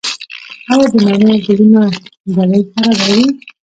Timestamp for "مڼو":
1.05-1.31